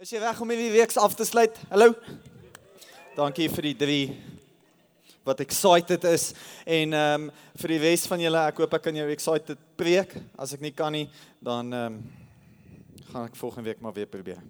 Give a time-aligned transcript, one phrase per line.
[0.00, 1.58] Is jy reg om hierdie week af te sluit?
[1.68, 1.90] Hallo.
[3.12, 4.04] Dankie vir die drie
[5.28, 6.30] wat excited is
[6.64, 7.26] en ehm um,
[7.60, 10.14] vir die res van julle, ek hoop ek kan jou excited preek.
[10.40, 11.04] As ek nie kan nie,
[11.44, 14.40] dan ehm um, gaan ek volgende week maar weer probeer.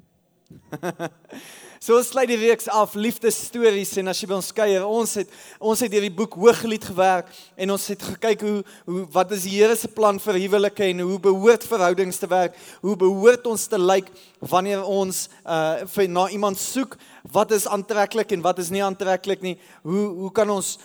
[1.85, 5.31] so ons sluit die week af liefdesstories en as jy by ons kuier, ons het
[5.63, 8.57] ons het hierdie boek Hooglied gewerk en ons het gekyk hoe
[8.89, 12.59] hoe wat is die Here se plan vir huwelike en hoe behoort verhoudings te werk?
[12.83, 14.11] Hoe behoort ons te lyk
[14.43, 16.99] wanneer ons uh vir na iemand soek?
[17.29, 19.57] Wat is aantreklik en wat is nie aantreklik nie.
[19.83, 20.79] Hoe hoe kan ons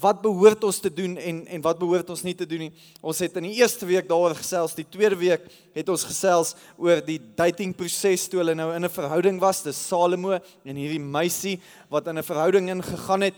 [0.00, 2.72] wat behoort ons te doen en en wat behoort ons nie te doen nie.
[3.00, 5.44] Ons het in die eerste week daaroor gesels, die tweede week
[5.74, 9.76] het ons gesels oor die dating proses toe hulle nou in 'n verhouding was, dis
[9.76, 10.32] Salomo
[10.64, 13.34] en hierdie meisie wat in 'n verhouding ingegaan het.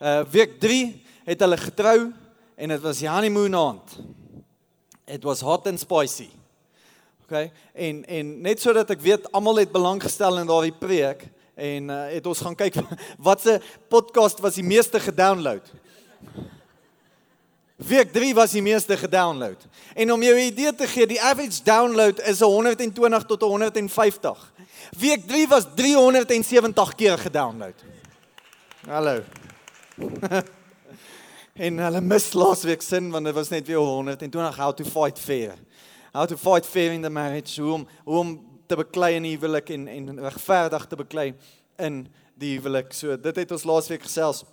[0.00, 2.12] Uh week 3 het hulle getrou
[2.56, 3.98] en dit was honeymoon aand.
[5.06, 6.30] It was hot and spicy.
[7.24, 7.52] Okay?
[7.74, 12.02] En en net sodat ek weet almal het belang gestel in daardie preek, en uh,
[12.12, 12.76] het ons gaan kyk
[13.28, 15.64] watse podcast was die meeste gedownload.
[17.76, 19.66] Week 3 was die meeste gedownload.
[19.94, 24.52] En om jou 'n idee te gee, die average download is 120 tot 150.
[24.98, 27.84] Week 3 was 370 keer gedownload.
[28.86, 29.22] Hallo.
[31.66, 35.54] en hulle mis laasweek sin want dit was net weer 120 how to fight fair.
[36.12, 37.60] How to fight fair in the marriage.
[37.60, 41.32] Hoe om hoe om te beklei in die huwelik en en regverdig te beklei
[41.82, 42.04] in
[42.36, 42.92] die huwelik.
[42.94, 44.44] So dit het ons laasweek gesels.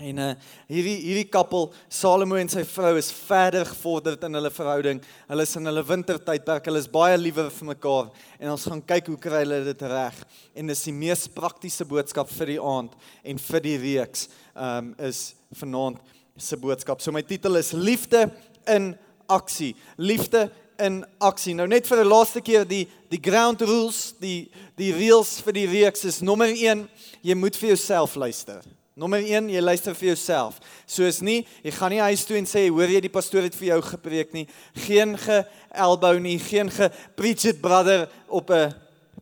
[0.00, 0.30] En uh
[0.72, 5.02] hierdie hierdie koppel Salomo en sy vrou is verder gevorderd in hulle verhouding.
[5.28, 6.64] Hulle is in hulle wintertydperk.
[6.70, 8.08] Hulle is baie liewer vir mekaar
[8.38, 10.18] en ons gaan kyk hoe kry hulle dit reg.
[10.56, 15.22] En dis die mees praktiese boodskap vir die aand en vir die reeks um is
[15.60, 16.00] vanaand
[16.40, 17.04] se boodskap.
[17.04, 18.30] So my titel is liefde
[18.66, 18.94] in
[19.28, 19.74] aksie.
[20.00, 20.48] Liefde
[20.82, 21.54] in aksie.
[21.54, 25.66] Nou net vir 'n laaste keer die die ground rules, die die reëls vir die
[25.66, 26.88] reeks is nommer 1,
[27.22, 28.62] jy moet vir jouself luister.
[28.94, 30.58] Nommer 1, jy luister vir jouself.
[30.86, 33.68] Soos nie, jy gaan nie huis toe en sê hoor jy die pastoor het vir
[33.68, 34.46] jou gepreek nie.
[34.74, 38.74] Geen geelbou nie, geen ge preach it brother op 'n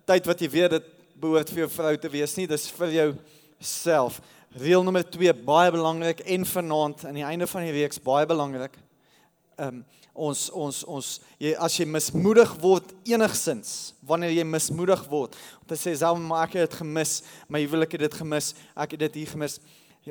[0.06, 0.84] tyd wat jy weet dit
[1.20, 2.46] behoort vir jou vrou te wees nie.
[2.46, 3.14] Dis vir jou
[3.60, 4.20] self.
[4.58, 8.74] Reël nommer 2 baie belangrik en vanaand aan die einde van die reeks baie belangrik.
[9.56, 9.84] Ehm um,
[10.20, 11.10] ons ons ons
[11.40, 16.48] jy as jy mismoedig word enigsins wanneer jy mismoedig word om te sê self maar
[16.48, 19.58] ek het dit gemis my huwelik het dit gemis ek het dit hier gemis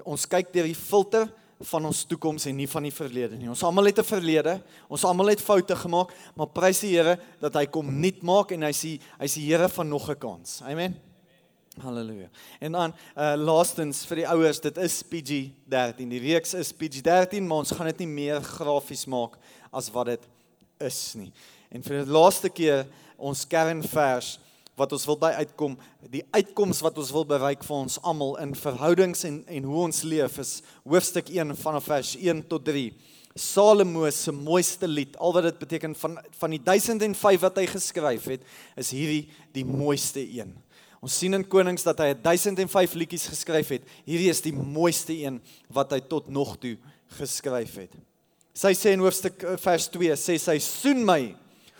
[0.05, 1.29] ons kyk deur die filter
[1.69, 5.03] van ons toekoms en nie van die verlede nie ons almal het 'n verlede ons
[5.03, 8.73] almal het foute gemaak maar prys die Here dat hy kom nuut maak en hy
[8.73, 10.95] sê hy's die Here van nog 'n kans amen
[11.79, 12.27] Halleluja.
[12.59, 16.09] En dan uh laastens vir die ouers, dit is PG13.
[16.11, 19.37] Die reeks is PG13, maar ons gaan dit nie meer grafies maak
[19.71, 20.27] as wat dit
[20.79, 21.31] is nie.
[21.69, 22.85] En vir die laaste keer
[23.17, 24.37] ons kernvers
[24.79, 25.75] wat ons wil by uitkom,
[26.07, 30.03] die uitkoms wat ons wil bereik vir ons almal in verhoudings en en hoe ons
[30.07, 32.87] leef is hoofstuk 1 vanaf vers 1 tot 3.
[33.39, 38.31] Salomo se mooiste lied, al wat dit beteken van van die 1005 wat hy geskryf
[38.33, 38.47] het,
[38.79, 40.55] is hierdie die mooiste een.
[40.99, 43.85] Ons sien in Konings dat hy 1005 liedjies geskryf het.
[44.07, 45.39] Hierdie is die mooiste een
[45.71, 46.75] wat hy tot nog toe
[47.19, 47.95] geskryf het.
[48.59, 51.21] Sy sê in hoofstuk eh, vers 2 sê sy soen my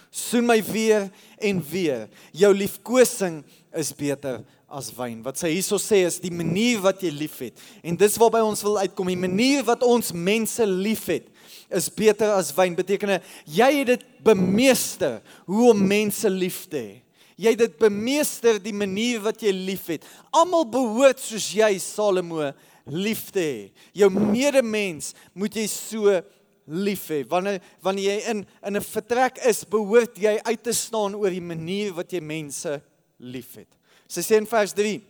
[0.09, 2.07] soen my weer en weer.
[2.33, 3.43] Jou liefkosing
[3.77, 5.19] is beter as wyn.
[5.25, 7.59] Wat sy hierso sê is die manier wat jy liefhet.
[7.85, 9.11] En dis waarby ons wil uitkom.
[9.11, 11.27] Die manier wat ons mense liefhet
[11.69, 12.77] is beter as wyn.
[12.77, 15.19] Beteken jy het dit bemeester
[15.49, 16.97] hoe om mense lief te hê.
[17.39, 20.03] Jy het dit bemeester die manier wat jy liefhet.
[20.35, 22.49] Almal behoort soos jy Salomo
[22.89, 23.61] lief te hê.
[24.01, 26.19] Jou medemens moet jy so
[26.69, 27.23] lief hê.
[27.29, 31.41] Wanneer wanneer jy in in 'n vertrek is, behoort jy uit te staan oor die
[31.41, 32.81] manier wat jy mense
[33.17, 33.67] liefhet.
[34.07, 35.01] Sy sê in vers 3: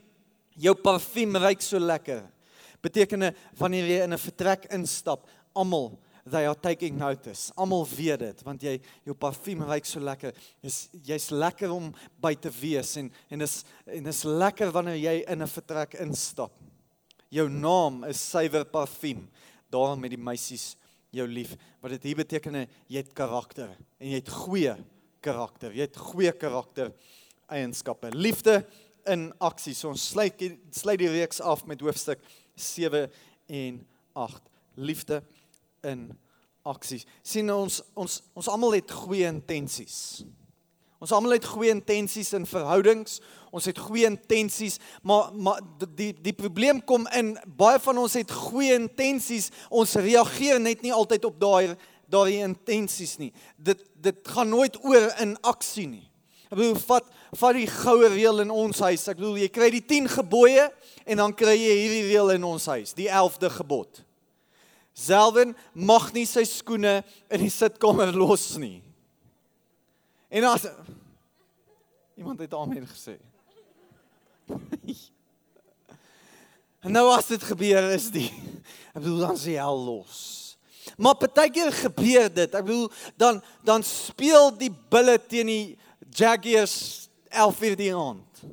[0.55, 2.23] Jou parfuum ruik so lekker.
[2.81, 7.51] Beteken wanneer jy in 'n vertrek instap, almal they are taking notice.
[7.57, 10.33] Almal weet dit want jy jou parfuum ruik so lekker.
[10.61, 15.23] Jy's jy's lekker om by te wees en en is en is lekker wanneer jy
[15.27, 16.51] in 'n vertrek instap.
[17.29, 19.29] Jou naam is suiwer parfuum.
[19.69, 20.75] Daarom met die meisies
[21.15, 21.55] jou lief.
[21.81, 24.75] Wat dit hier beteken jy het karakter en jy het goeie
[25.25, 25.73] karakter.
[25.75, 26.93] Jy het goeie karakter
[27.49, 28.11] eienskappe.
[28.15, 28.61] Liefde
[29.09, 29.73] in aksie.
[29.77, 30.41] So ons sluit
[30.75, 32.21] sluit die reeks af met hoofstuk
[32.59, 33.07] 7
[33.47, 33.79] en
[34.13, 34.41] 8.
[34.79, 35.21] Liefde
[35.87, 36.09] in
[36.67, 37.01] aksie.
[37.23, 40.23] sien ons ons ons almal het goeie intensies.
[40.99, 43.21] Ons almal het goeie intensies in verhoudings.
[43.55, 45.61] Ons het goeie intensies, maar maar
[45.95, 49.47] die die probleem kom in baie van ons het goeie intensies.
[49.71, 51.77] Ons reageer net nie altyd op daai
[52.09, 53.31] daai intensies nie.
[53.55, 56.05] Dit dit gaan nooit oor in aksie nie.
[56.49, 57.09] Ek bedoel vat
[57.39, 59.07] vat die goue reël in ons huis.
[59.07, 60.67] Ek bedoel jy kry die 10 gebooie
[61.05, 64.03] en dan kry jy hierdie reël in ons huis, die 11de gebod.
[64.97, 66.99] Selwyn mag nie sy skoene
[67.31, 68.81] in die sitkamer los nie.
[70.29, 70.61] En as
[72.15, 73.17] iemand het amen gesê.
[76.79, 78.29] en nou as dit gebeur is die
[78.93, 80.19] ek bedoel dan sê hel los.
[80.97, 82.53] Maar partykeer gebeur dit.
[82.53, 85.77] Ek bedoel dan dan speel die bulle teen die
[86.13, 88.45] Jaguars 11 uur die aand.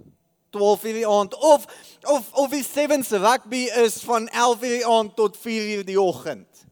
[0.56, 1.68] 12 uur die aand of
[2.08, 6.00] of of die sevens rugby is van 11 uur die aand tot 4 uur die
[6.00, 6.65] oggend.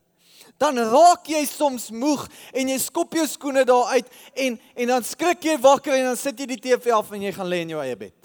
[0.61, 4.13] Dan raak jy soms moeg en jy skop jou skoene daar uit
[4.47, 7.33] en en dan skrik jy wakker en dan sit jy die TV af en jy
[7.35, 8.17] gaan lê in jou eie bed.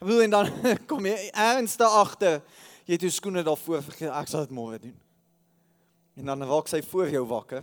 [0.00, 0.50] Ek bedoel en dan
[0.90, 2.40] kom jy ergens daar agter
[2.86, 4.96] jy het jou skoene daar voor vergeet ek sal dit môre doen.
[6.18, 7.62] En dan raak sy voor jou wakker.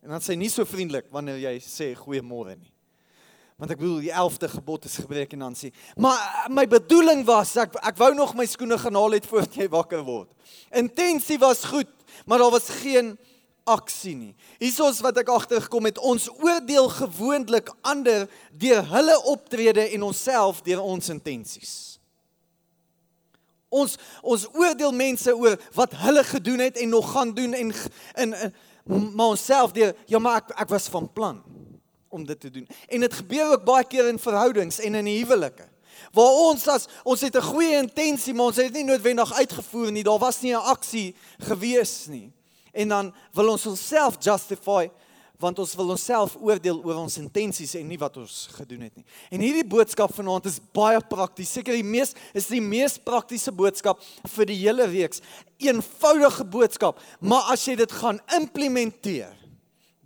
[0.00, 2.70] En dan sê nie so vriendelik wanneer jy sê goeiemôre nie.
[3.60, 5.68] Want ek bedoel die 11de gebod is gebreek en dan sê,
[6.00, 9.66] maar my bedoeling was ek ek wou nog my skoene gaan haal het voordat jy
[9.68, 10.30] wakker word.
[10.72, 11.90] Intensie was goed,
[12.24, 13.18] maar daar was geen
[13.68, 14.32] aksie nie.
[14.62, 18.24] Hiersoos wat ek agtergekom het, ons oordeel gewoonlik ander
[18.56, 21.76] deur hulle optrede en onsself deur ons intensies.
[23.68, 27.76] Ons ons oordeel mense oor wat hulle gedoen het en nog gaan doen en
[28.24, 28.36] in
[28.90, 31.42] maar onsself deur ja maar ek ek was van plan
[32.10, 32.68] om dit te doen.
[32.88, 35.68] En dit gebeur ook baie keer in verhoudings en in huwelike.
[36.16, 39.92] Waar ons as ons het 'n goeie intensie, maar ons het dit nie noodwendig uitgevoer
[39.92, 40.02] nie.
[40.02, 42.32] Daar was nie 'n aksie gewees nie.
[42.72, 44.88] En dan wil ons onsself justify
[45.40, 49.04] want ons wil onsself oordeel oor ons intensies en nie wat ons gedoen het nie.
[49.30, 51.52] En hierdie boodskap vanaand is baie prakties.
[51.52, 54.02] Seker die mees is die mees praktiese boodskap
[54.34, 55.22] vir die hele reeks.
[55.56, 59.32] Eenvoudige boodskap, maar as jy dit gaan implementeer,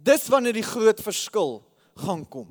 [0.04, 1.64] dis wanneer die groot verskil
[2.02, 2.49] gaan kom.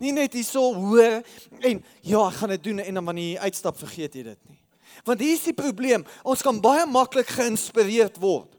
[0.00, 1.20] Nie net hierso hoor
[1.60, 4.60] en ja, ek gaan dit doen en dan wanneer jy uitstap vergeet jy dit nie.
[5.06, 8.50] Want hier is die probleem, ons kan baie maklik geïnspireerd word.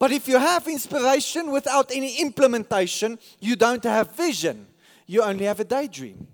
[0.00, 4.66] But if you have inspiration without any implementation, you don't have vision.
[5.06, 6.26] You only have a daydream.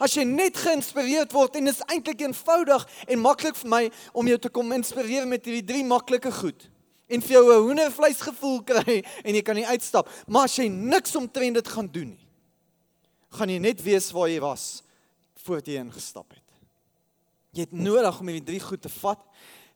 [0.00, 3.82] As jy net geïnspireerd word en dit is eintlik eenvoudig en maklik vir my
[4.16, 6.68] om jou te kom inspireer met hierdie drie maklike goed
[7.10, 10.08] en vir jou 'n hoendervleis gevoel kry en jy kan nie uitstap.
[10.26, 12.26] Maar as jy niks omtrent dit gaan doen nie,
[13.30, 14.82] gaan jy net weet waar jy was
[15.34, 16.46] voordat jy ingestap het.
[17.52, 19.20] Jy het nodig om hierdie drie goed te vat,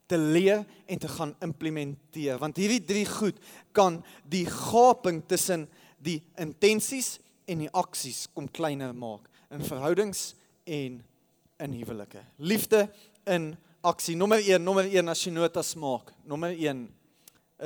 [0.07, 3.39] te leer en te gaan implementeer, want hierdie drie goed
[3.73, 10.35] kan die gaping tussen die intensies en die aksies kom kleiner maak in verhoudings
[10.65, 11.03] en
[11.59, 12.23] in huwelike.
[12.39, 12.89] Liefde
[13.27, 14.17] in aksie.
[14.17, 16.13] Nommer 1, nommer 1 as jy notas maak.
[16.29, 16.89] Nommer 1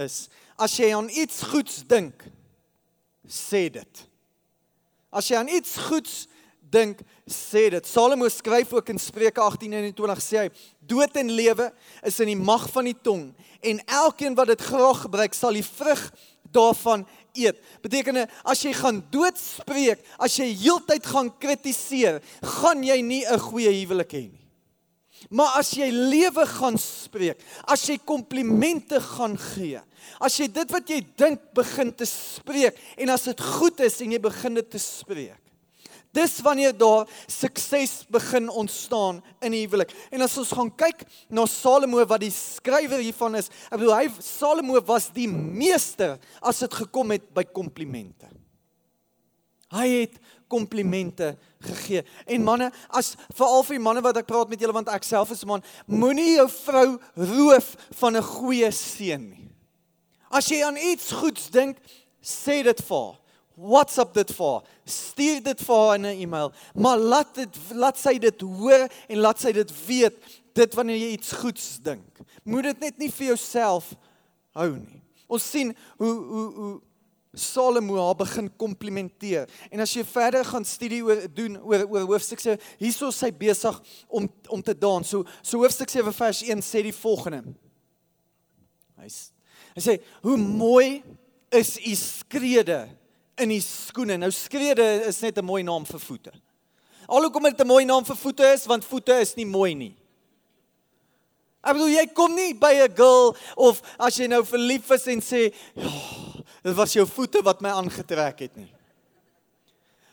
[0.04, 0.28] is
[0.58, 2.24] as jy aan iets goeds dink,
[3.28, 4.00] sê dit.
[5.14, 6.24] As jy aan iets goeds
[6.72, 7.00] dink,
[7.30, 7.86] sê dit.
[7.86, 10.48] Salomo skryf ook in Spreuke 18:21 sê hy:
[10.80, 11.70] Dood en lewe
[12.02, 13.30] is in die mag van die tong
[13.60, 16.02] en elkeen wat dit graag gebruik, sal die vrug
[16.54, 17.58] daarvan eet.
[17.82, 22.20] Beteken as jy gaan doodspreek, as jy heeltyd gaan kritiseer,
[22.60, 24.46] gaan jy nie 'n goeie huwelik hê nie.
[25.30, 29.80] Maar as jy lewe gaan spreek, as jy komplimente gaan gee,
[30.20, 34.12] as jy dit wat jy dink begin te spreek en as dit goed is en
[34.12, 35.38] jy begin dit te spreek.
[36.16, 39.92] Dis wanneer daar sukses begin ontstaan in die huwelik.
[40.10, 44.08] En as ons gaan kyk na Salomo wat die skrywer hiervan is, ek bedoel hy
[44.24, 48.30] Salomo was die meester as dit gekom het by komplimente.
[49.76, 50.16] Hy het
[50.48, 52.02] komplimente gegee.
[52.24, 55.44] En manne, as veral vir manne wat ek praat met julle want ek self is
[55.44, 59.47] 'n man, moenie jou vrou roof van 'n goeie seën nie.
[60.30, 61.78] As jy aan iets goeds dink,
[62.22, 63.16] sê dit vir haar.
[63.58, 64.66] WhatsApp dit vir haar.
[64.86, 69.18] Stuur dit vir haar in 'n e-mail, maar laat dit laat sy dit hoor en
[69.18, 70.16] laat sy dit weet
[70.54, 72.20] dit wanneer jy iets goeds dink.
[72.44, 73.94] Moet dit net nie vir jouself
[74.54, 75.02] hou nie.
[75.28, 76.80] Ons sien hoe hoe hoe
[77.34, 79.48] Salomo haar begin komplimenteer.
[79.70, 83.30] En as jy verder gaan studie oor doen oor oor hoofstuk 7, hierso is sy
[83.30, 85.08] besig om om te dans.
[85.08, 87.54] So so hoofstuk 7 vers 1 sê die volgende.
[88.98, 89.10] Hy
[89.74, 91.02] hy sê hoe mooi
[91.50, 92.88] is u skrede
[93.38, 94.18] in die skoene.
[94.18, 96.32] Nou skrede is net 'n mooi naam vir voete.
[97.08, 99.96] Alhoewel dit 'n mooi naam vir voete is, want voete is nie mooi nie.
[101.64, 105.20] Ek bedoel jy kom nie by 'n girl of as jy nou verlief is en
[105.20, 108.72] sê, oh, "Dit was jou voete wat my aangetrek het nie."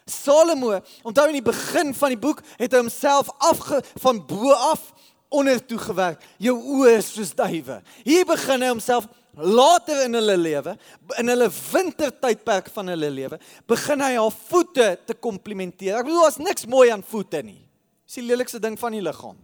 [0.05, 4.93] Salomo, onthou in die begin van die boek het hy homself afge van bo af
[5.29, 6.23] onder toe gewerk.
[6.37, 7.81] Jou oë is soos duwe.
[8.03, 10.75] Hier begin hy homself later in hulle lewe,
[11.19, 15.99] in hulle wintertydperk van hulle lewe, begin hy haar voete te komplimenteer.
[15.99, 17.59] Ek bedoel, daar's niks mooi aan voete nie.
[18.05, 19.37] Dis die lelikste ding van die liggaam.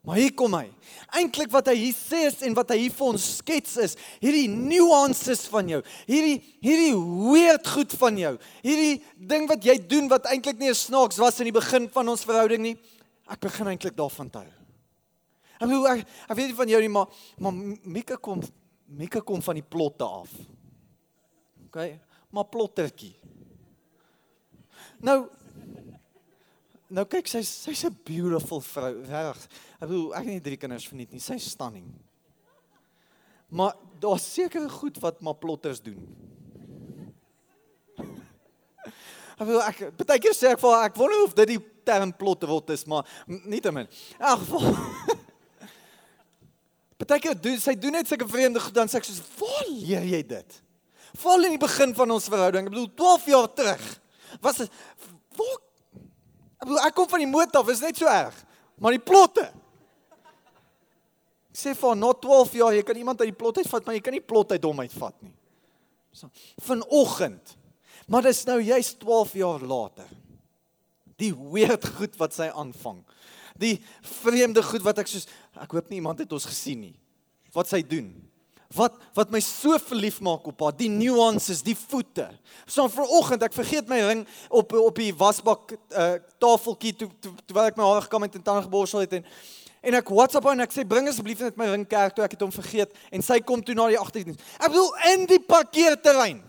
[0.00, 0.64] Maar hier kom hy.
[1.20, 4.46] Eintlik wat hy hier sê is en wat hy hier vir ons skets is, hierdie
[4.48, 8.32] nuances van jou, hierdie hierdie weird goed van jou,
[8.64, 12.08] hierdie ding wat jy doen wat eintlik nie 'n snaaks was in die begin van
[12.08, 12.76] ons verhouding nie.
[13.30, 14.52] Ek begin eintlik daarvan te hou.
[15.60, 18.42] Ek bedoel ek, ek weet nie van jou nie, maar maar Mika kom
[18.90, 20.32] Mika kom van die plotte af.
[21.68, 21.76] OK,
[22.34, 23.14] maar plottertjie.
[25.06, 25.28] Nou
[26.90, 29.38] Nou kyk sy sy's 'n beautiful vrou, reg.
[29.78, 31.86] Ek bedoel ek het nie drie kinders verniet nie, sy's stunning.
[33.48, 36.02] Maar daar's sekere goed wat maar plotters doen.
[39.40, 42.70] Ek bedoel ek baie keer sê ek vir ek wonder of dit die term plotterwot
[42.74, 43.90] is, maar nie te min.
[44.18, 44.46] Ag.
[47.00, 50.04] Baie keer doen sy doen net sulke vreemde goed dan sê ek soos, "Waar leer
[50.04, 50.60] jy dit?"
[51.18, 54.00] Val in die begin van ons verhouding, ek bedoel 12 jaar terug.
[54.40, 54.70] Was dit
[56.60, 58.36] Ek bedoel ek kom van die motor af, is net so erg.
[58.80, 59.46] Maar die plotte.
[61.50, 64.02] Ek sê vir na 12 jaar, jy kan iemand uit die plot uitvat, maar jy
[64.04, 65.32] kan nie plot uit hom uitvat nie.
[66.12, 66.28] So,
[66.66, 67.56] vanoggend.
[68.10, 70.08] Maar dis nou juist 12 jaar later.
[71.20, 73.02] Die weird goed wat sy aanvang.
[73.60, 73.76] Die
[74.22, 75.28] vreemde goed wat ek soos
[75.60, 76.96] ek hoop nie iemand het ons gesien nie.
[77.54, 78.10] Wat sy doen
[78.76, 82.28] wat wat my so verlief maak op haar, die nuances, die voete.
[82.70, 86.12] So vanoggend, ek vergeet my ring op op die wasbak uh,
[86.42, 87.08] tafeltjie toe
[87.48, 89.26] terwyl ek my hare gekam het en tande geborsel het en
[89.80, 92.34] en ek WhatsApp haar en ek sê bring asseblief net my ring kerk toe ek
[92.36, 94.38] het hom vergeet en sy kom toe na die agterdiens.
[94.60, 96.42] Ek bedoel in die parkeerterrein.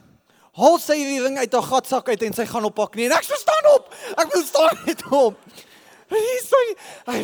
[0.60, 3.16] Haal sy die ring uit haar gatsak uit en sy gaan op haar knie en
[3.16, 3.92] ek staan op.
[4.20, 5.38] Ek wil staan net op.
[6.12, 6.62] Hier sê
[7.08, 7.22] hy,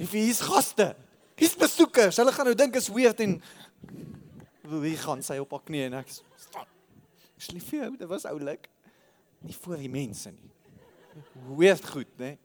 [0.00, 0.94] hy is gaste.
[1.36, 2.16] Hier's besoekers.
[2.22, 3.36] Hulle gaan nou dink is weird en
[4.80, 6.70] wie gaan sy op haar knie en ek staan.
[7.36, 8.70] Ek lief vir jou, dit was oulik.
[9.44, 10.52] Nie voor die mense nie.
[11.58, 12.36] Weird goed, né?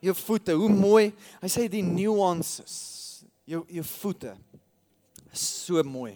[0.00, 1.10] Jou voete, hoe mooi.
[1.42, 2.78] Hy sê die nuances.
[3.48, 4.32] Jou jou voete
[5.34, 6.14] is so mooi.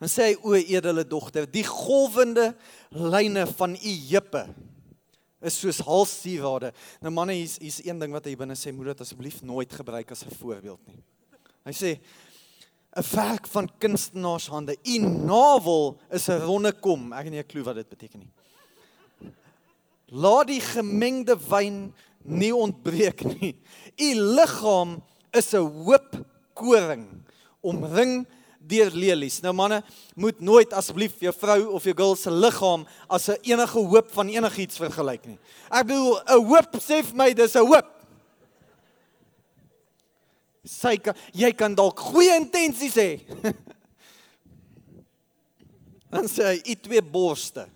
[0.00, 2.54] Dan sê hy o edele dogter, die golwende
[2.90, 4.46] lyne van u heupe
[5.44, 6.72] is soos halssierade.
[7.04, 10.10] Nou manne, hier's hier's een ding wat hy binne sê, moet dit asseblief nooit gebruik
[10.10, 11.02] as 'n voorbeeld nie.
[11.64, 11.90] Hy sê
[12.96, 14.76] 'n werk van kunstenaarshande.
[14.84, 17.12] U navel is 'n ronde kom.
[17.12, 18.32] Ek het nie 'n klou wat dit beteken nie.
[20.08, 23.56] Laat die gemengde wyn nie ontbreek nie.
[23.98, 26.24] U liggaam is 'n hoop
[26.54, 27.24] koring
[27.60, 28.26] omring
[28.68, 29.40] deur lelies.
[29.44, 29.82] Nou manne,
[30.16, 34.28] moet nooit asseblief jou vrou of jou girl se liggaam as 'n enige hoop van
[34.28, 35.38] enigiets vergelyk nie.
[35.70, 37.90] Ek bedoel, 'n hoop sê vir my dis 'n hoop.
[40.64, 43.20] Sy kan jy kan dalk goeie intensies hê.
[46.10, 47.68] Dan sê hy i twee borste.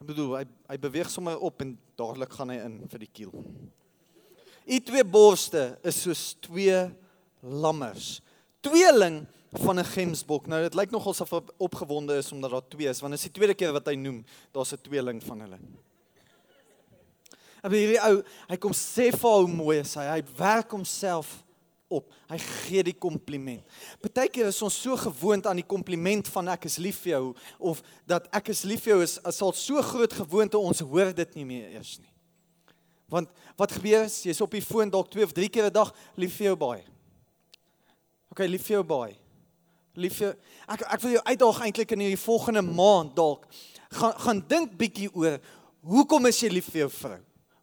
[0.00, 3.32] Ek bedoel hy hy beweeg sommer op en dadelik gaan hy in vir die kiel.
[4.66, 6.90] I twee borste is soos twee
[7.42, 8.20] lammers.
[8.66, 10.46] Tweeling van 'n gemsbok.
[10.46, 13.30] Nou dit lyk nogal asof hy opgewonde is omdat daar twee is, want dit is
[13.30, 15.58] die tweede keer wat hy noem daar's 'n tweeling van hulle.
[17.62, 20.04] Maar hierdie ou, hy kom sê vir hoe mooi is hy.
[20.06, 21.44] Hy werk homself
[21.88, 22.12] op.
[22.30, 23.62] Hy gee die kompliment.
[24.02, 27.82] Partykeer is ons so gewoond aan die kompliment van ek is lief vir jou of
[28.06, 31.34] dat ek is lief vir jou is as al so groot gewoonte ons hoor dit
[31.40, 32.10] nie meer eers nie.
[33.10, 35.94] Want wat gebeur as jy's op die foon dalk 2 of 3 keer 'n dag
[36.16, 36.84] lief vir jou baie.
[38.30, 39.16] OK, lief vir jou baie.
[39.96, 40.36] Lief vir
[40.68, 43.46] ek ek wil jou uitdaag eintlik in hierdie volgende maand dalk
[43.96, 45.38] gaan gaan dink bietjie oor
[45.86, 47.18] hoekom is jy lief vir jou vrou?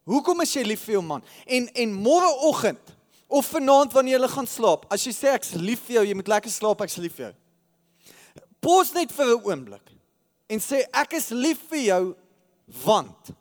[0.08, 1.24] Hoekom is jy lief vir jou man?
[1.46, 2.92] En en môreoggend
[3.28, 6.30] of vanaand wanneer jy gaan slaap, as jy sê ek's lief vir jou, jy moet
[6.36, 7.34] lekker slaap, ek's lief vir jou.
[8.62, 9.92] Pos net vir 'n oomblik
[10.48, 12.16] en sê ek is lief vir jou
[12.84, 13.32] want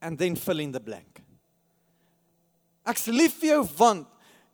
[0.00, 1.22] and then fill in the blank.
[2.86, 4.06] Ek's lief vir jou want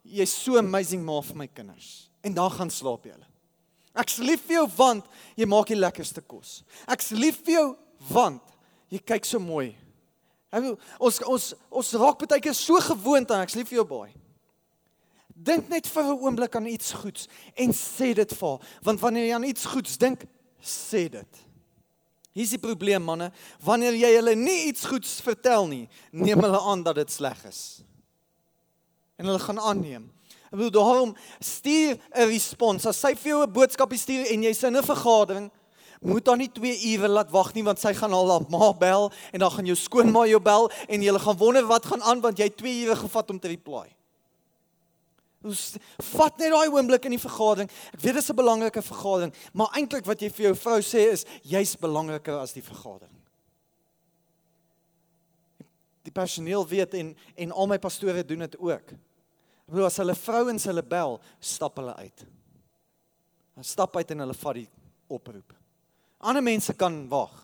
[0.04, 3.26] jy's so amazing ma vir my kinders en dan gaan slaap jy hulle.
[3.96, 6.62] Ek's lief vir jou want jy maak die lekkerste kos.
[6.88, 7.66] Ek's lief vir jou
[8.12, 8.56] want
[8.92, 9.74] jy kyk so mooi.
[11.00, 14.12] Ons ons ons raak baie keer so gewoond aan ek's lief vir jou baie.
[15.36, 19.26] Dink net vir 'n oomblik aan iets goeds en sê dit vir haar, want wanneer
[19.26, 20.24] jy aan iets goeds dink,
[20.62, 21.32] sê dit.
[22.32, 26.60] Hier is die probleem manne, wanneer jy hulle nie iets goeds vertel nie, neem hulle
[26.60, 27.82] aan dat dit sleg is.
[29.16, 30.10] En hulle gaan aanneem.
[30.50, 32.86] Ek bedoel daarom stuur 'n respons.
[32.86, 35.50] As sy vir jou 'n boodskap stuur en jy's in 'n vergadering,
[36.00, 39.10] moet dan nie 2 ure laat wag nie want sy gaan al haar ma bel
[39.32, 42.38] en dan gaan jou skoonma jou bel en jy gaan wonder wat gaan aan want
[42.38, 43.86] jy 2 ure gevat om te reply.
[45.46, 45.76] Ons
[46.12, 47.70] vat net daai oomblik in die vergadering.
[47.94, 51.12] Ek weet dit is 'n belangrike vergadering, maar eintlik wat jy vir jou vrou sê
[51.12, 53.14] is jy's belangriker as die vergadering.
[56.02, 58.92] Die personeel weet en en al my pastore doen dit ook.
[59.66, 62.26] Ek bedoel as hulle vrouens hulle bel, stap hulle uit.
[63.56, 64.68] Hulle stap uit en hulle vat die
[65.10, 65.56] oproep.
[66.22, 67.34] Ander mense kan wag.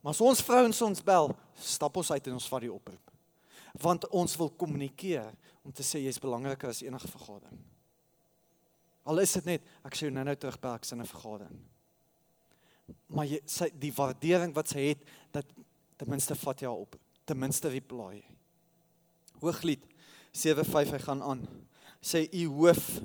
[0.00, 1.28] Maar as ons vrouens ons bel,
[1.60, 3.12] stap ons uit en ons vat die oproep.
[3.84, 5.28] Want ons wil kommunikeer
[5.60, 7.60] om te sê jy's belangriker as enige vergadering.
[9.04, 11.60] Al is dit net ek sê nou nou terugbel ek sin 'n vergadering.
[13.08, 15.46] Maar jy sy die waardering wat sy het dat
[15.98, 16.96] ten minste vat jy haar op,
[17.26, 18.24] ten minste reply.
[19.40, 19.84] Hooglied
[20.32, 21.42] 75 hy gaan aan.
[22.00, 23.00] Sê u hoof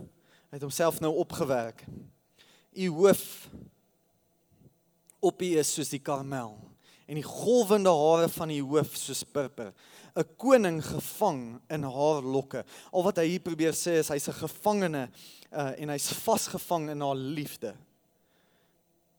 [0.54, 1.84] het homself nou opgewerk.
[2.72, 3.50] U hoof
[5.20, 6.56] op u is soos die karmel
[7.06, 9.74] en die golwende hare van die hoof soos purper.
[10.16, 12.64] 'n Koning gevang in haar lokke.
[12.92, 15.10] Al wat hy hier probeer sê is hy's 'n gevangene
[15.52, 17.76] uh, en hy's vasgevang in haar liefde.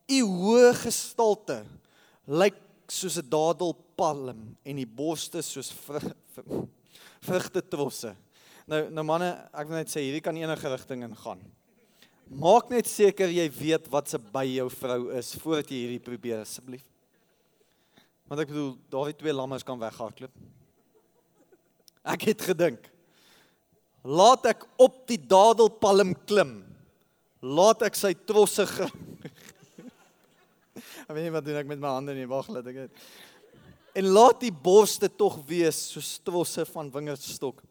[0.08, 1.64] U hoë gestalte
[2.26, 2.56] lyk
[2.88, 5.70] soos 'n dadelpalm en die borste soos
[7.26, 8.14] vrugte trosse.
[8.70, 11.42] Nou nou manne, ek wil net sê hierdie kan enige rigting ingaan.
[12.26, 16.42] Maak net seker jy weet wat se by jou vrou is voordat jy hierdie probeer
[16.42, 16.82] asseblief.
[18.26, 20.34] Want ek bedoel, daai twee lammers kan weghardloop.
[22.06, 22.88] Ek het gedink.
[24.06, 26.58] Laat ek op die dadelpalm klim.
[27.42, 28.66] Laat ek sy trosse
[31.06, 32.26] Ek weet nie wat doen ek met my hande nie.
[32.26, 33.02] Wag, laat ek dit.
[33.96, 37.62] En laat die borste tog wees soos trosse van wingerdstok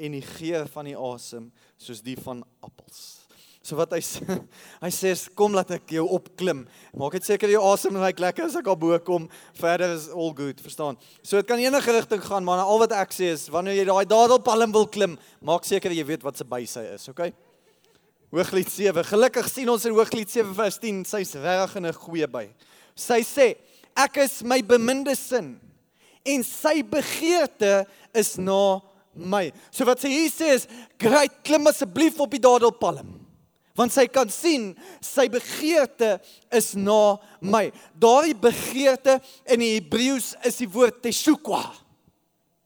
[0.00, 3.24] en die geur van die asem soos die van appels.
[3.64, 4.24] So wat hy sê,
[4.84, 6.62] hy sê kom laat ek jou opklim.
[6.96, 9.26] Maak net seker jou asem lyk lekker as ek al bo kom.
[9.56, 10.96] Verder is all good, verstaan?
[11.24, 14.04] So dit kan enige rigting gaan, maar al wat ek sê is wanneer jy daai
[14.08, 17.32] dadelpalm wil klim, maak seker jy weet wat se by sy is, okay?
[18.34, 19.04] Hooglied 7.
[19.12, 22.48] Gelukkig sien ons in Hooglied 7 vers 10, sy's reg in 'n goeie by.
[22.96, 23.54] Sy sê,
[23.96, 25.54] ek is my beminde sin
[26.24, 28.80] en sy begeerte is na
[29.14, 29.52] my.
[29.70, 30.66] So wat sy hier sê is,
[30.98, 33.24] "Great, klim asseblief op die dadelpalm."
[33.74, 34.72] want sy kan sien
[35.02, 36.16] sy begeerte
[36.54, 37.66] is na my.
[37.98, 39.18] Daardie begeerte
[39.50, 41.64] in die Hebreëus is die woord teshukwa.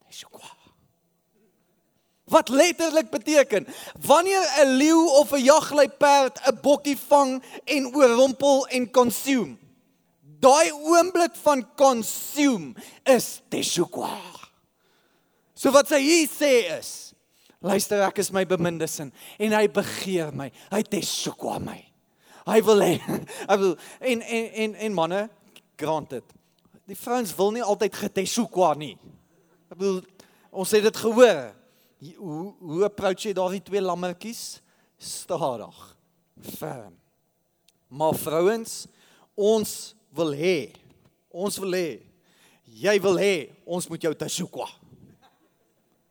[0.05, 0.53] Teshukwa.
[2.29, 3.65] Wat letterlik beteken
[4.05, 9.57] wanneer 'n leeu of 'n jagluiperd 'n bokkie vang en oorrompel en consume.
[10.39, 12.75] Daai oomblik van consume
[13.09, 14.13] is teshukwa.
[15.59, 17.09] So wat sy hier sê is
[17.59, 19.11] Luister, ek is my beminde sin
[19.43, 20.47] en hy begeer my.
[20.71, 21.79] Hy tesukwa my.
[22.47, 22.93] Hy wil hê.
[23.51, 23.75] Hy wil
[24.13, 25.25] en en en en manne,
[25.77, 26.25] granted.
[26.89, 28.95] Die vrouens wil nie altyd getesukwa nie.
[29.69, 29.99] Ek bedoel
[30.55, 31.43] ons het dit gehoor.
[32.15, 34.63] Hoe hoe approach jy daardie twee lammetjies?
[34.97, 35.83] Stadig.
[36.55, 36.95] Ferm.
[37.91, 38.85] Maar vrouens,
[39.35, 39.75] ons
[40.19, 40.59] wil hê.
[41.31, 41.89] Ons wil hê.
[42.69, 44.69] Jy wil hê ons moet jou tesukwa.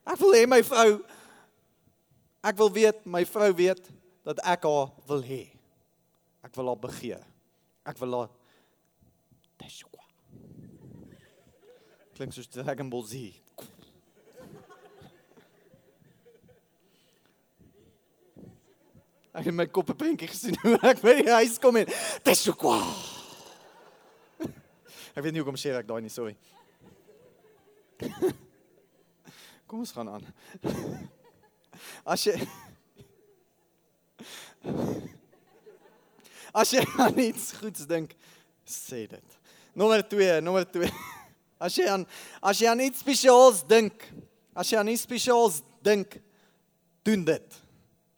[0.07, 0.97] Ek wil hê my vrou
[2.47, 3.89] Ek wil weet, my vrou weet
[4.27, 5.41] dat ek haar wil hê.
[6.45, 7.23] Ek wil haar begeer.
[7.87, 8.29] Ek wil haar
[9.57, 10.05] Teshua.
[12.15, 13.33] Klink soos Dragon Ball Z.
[19.37, 21.89] Ek het my kop 'n prentjie gesien hoe ek by die huis kom en
[22.23, 22.81] Teshua.
[25.17, 26.35] Ek weet nie hoekom sê ek daai nie, sorry.
[29.67, 30.21] Kom ons gaan aan.
[32.13, 32.35] As jy
[36.61, 38.13] As jy aan iets goeds dink,
[38.61, 39.39] sê dit.
[39.73, 40.85] Nommer 2, nommer 2.
[41.65, 42.05] As jy aan
[42.45, 44.05] as jy aan iets spesiaals dink,
[44.53, 46.19] as jy aan iets spesiaals dink,
[47.01, 47.57] doen dit.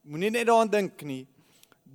[0.04, 1.24] Moenie net daaraan dink nie.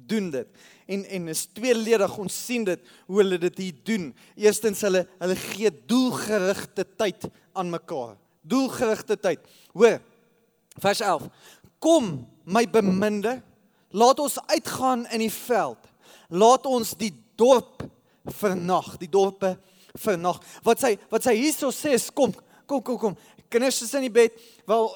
[0.06, 0.64] Doen dit.
[0.86, 4.10] En en is tweeledig ons sien dit hoe hulle dit hier doen.
[4.36, 8.16] Eerstens hulle hulle gee doelgerigte tyd aan mekaar.
[8.42, 9.40] Doelgerigte tyd.
[9.72, 10.00] Hoor.
[10.82, 11.28] Vers 11.
[11.78, 13.38] Kom, my beminde,
[13.94, 15.90] laat ons uitgaan in die veld.
[16.28, 17.84] Laat ons die dorp
[18.24, 19.54] vernag, die dorpe
[20.00, 20.40] vernag.
[20.66, 22.32] Wat sy wat sy hierso sê is kom,
[22.66, 23.18] kom, kom, kom.
[23.52, 24.34] Kinders is in die bed.
[24.66, 24.88] Wel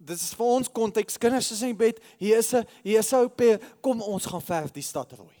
[0.00, 1.18] dis is vir ons konteks.
[1.20, 2.00] Kinders is in bed.
[2.18, 5.36] Hier is 'n hier is 'n ou kom ons gaan verf die stad rooi.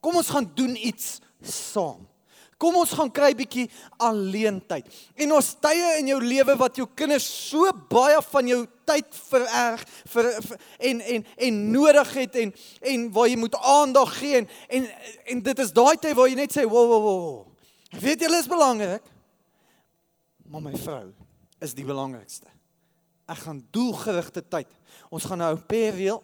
[0.00, 2.08] Kom ons gaan doen iets saam.
[2.58, 4.86] Kom ons gaan kry bietjie alleen tyd.
[5.18, 9.82] En ons tye in jou lewe wat jou kinders so baie van jou tyd vererg
[10.12, 14.48] vir, vir en en en nodig het en en waar jy moet aandag gee en
[14.68, 14.88] en,
[15.26, 17.46] en dit is daai tyd waar jy net sê wo wo wo.
[17.90, 19.02] Weet jy, dit is belangrik.
[20.46, 21.12] Maar my vrou
[21.60, 22.46] is die belangrikste.
[23.26, 24.68] Ek gaan doelgerigte tyd.
[25.10, 26.22] Ons gaan nou 'n paar reël.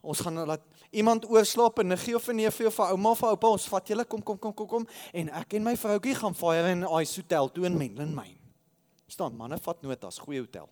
[0.00, 3.10] Ons gaan nou laat iemand oorslaap en 'n gee of 'n neef of 'n ouma
[3.10, 6.14] of oupa, ons vat julle kom kom kom kom kom en ek en my vroutjie
[6.14, 8.38] gaan fire in Ice Hotel toe in Menlyn Mine.
[9.06, 10.68] Staan manne vat notas, goeie hotel.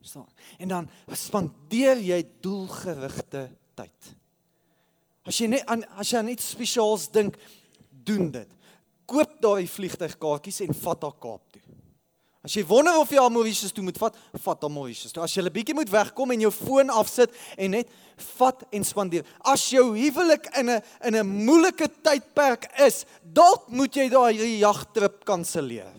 [0.00, 0.28] Staan.
[0.58, 4.16] En dan spandeer jy doelgerigte tyd.
[5.22, 7.36] As jy net aan as jy aan iets spesiaals dink,
[8.04, 8.48] doen dit.
[9.06, 11.62] Koop daai vliegtuigkaartjies en vat haar Kaap toe.
[12.42, 15.22] As jy wonder of jy haar Mauritius toe moet vat, vat haar Mauritius toe.
[15.22, 17.88] As jy 'n bietjie moet wegkom en jou foon afsit en net
[18.36, 19.24] vat en spandeer.
[19.44, 25.24] As jou huwelik in 'n in 'n moeilike tydperk is, dalk moet jy daai jagtrip
[25.24, 25.94] kanselleer.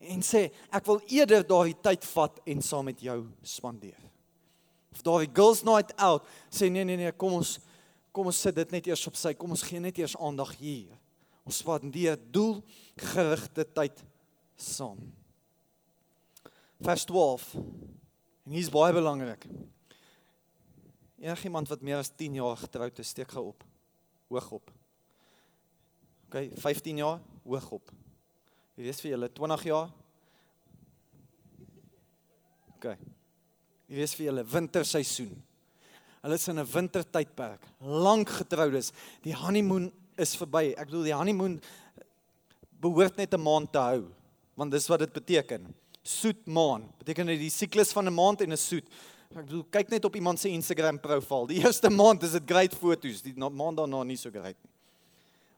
[0.00, 4.00] En sê ek wil eerder daai tyd vat en saam met jou spandeer.
[4.92, 7.60] Of daai girls night out, sê nee nee nee, kom ons
[8.12, 9.34] kom ons sit dit net eers op sy.
[9.34, 10.98] Kom ons gee net eers aandag hier.
[11.46, 14.02] Ons spandeer doelgerigte tyd
[14.56, 14.98] saam
[16.80, 17.54] vers 12.
[18.44, 19.44] En hier's baie belangrik.
[21.20, 23.64] Enigiemand wat meer as 10 jaar getroud is, steek gou op.
[24.32, 24.70] Hoog op.
[26.30, 27.92] OK, 15 jaar, hoog op.
[28.78, 29.90] Wie weet vir julle 20 jaar?
[32.76, 32.86] OK.
[33.90, 35.34] Wie weet vir julle winterseisoen?
[36.20, 38.92] Hulle is in 'n wintertydperk, lank getroud is.
[39.22, 40.74] Die honeymoon is verby.
[40.76, 41.60] Ek bedoel die honeymoon
[42.80, 44.04] behoort net 'n maand te hou,
[44.54, 46.88] want dis wat dit beteken soet maan.
[46.98, 48.86] Beteken dit die siklus van 'n maand en 'n soet.
[49.30, 51.46] Ek bedoel kyk net op iemand se Instagram profiel.
[51.46, 54.70] Die eerste maand is dit great foto's, die maand daarna nie so great nie.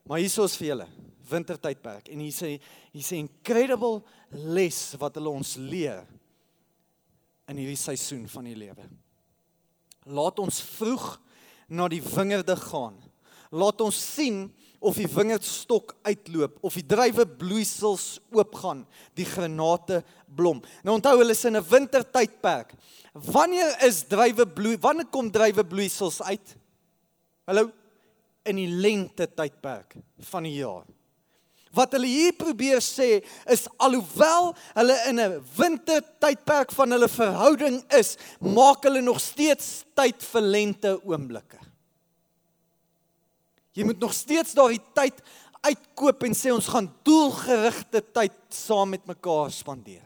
[0.04, 0.88] Maar hier is vir julle
[1.30, 2.60] wintertydperk en hier sê
[2.92, 6.02] hier sê incredible les wat hulle ons leer
[7.48, 8.84] in hierdie seisoen van die lewe.
[10.04, 11.20] Laat ons vroeg
[11.68, 12.98] na die wingerde gaan.
[13.54, 14.48] Laat ons sien
[14.82, 18.82] of die wingerdstok uitloop of die druiwe bloeisels oopgaan,
[19.14, 20.62] die granate blom.
[20.82, 22.74] Nou onthou hulle is in 'n wintertydperk.
[23.12, 24.76] Wanneer is druiwe bloei?
[24.80, 26.56] Wanneer kom druiwe bloeisels uit?
[27.46, 27.70] Hallo
[28.44, 29.96] in die lente tydperk
[30.30, 30.84] van die jaar.
[31.72, 38.16] Wat hulle hier probeer sê is alhoewel hulle in 'n wintertydperk van hulle verhouding is,
[38.40, 41.71] maak hulle nog steeds tyd vir lente oomblikke.
[43.72, 45.20] Jy moet nog steeds daai tyd
[45.62, 50.04] uitkoop en sê ons gaan doelgerigte tyd saam met mekaar spandeer.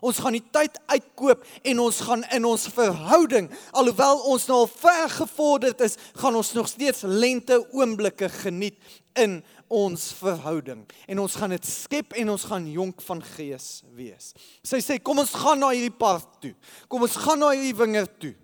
[0.00, 4.70] Ons gaan die tyd uitkoop en ons gaan in ons verhouding, alhoewel ons nou al
[4.72, 8.78] ver gevorderd is, gaan ons nog steeds lente oomblikke geniet
[9.20, 10.86] in ons verhouding.
[11.04, 14.32] En ons gaan dit skep en ons gaan jonk van gees wees.
[14.64, 16.54] Sy sê kom ons gaan na hierdie park toe.
[16.88, 18.34] Kom ons gaan na hierdie wingerd toe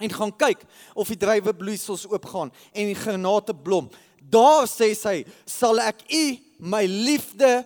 [0.00, 3.90] en gaan kyk of die druiwe bloeisels oopgaan en die granate blom.
[4.20, 6.24] Daar sê sy, sal ek u
[6.72, 7.60] my liefde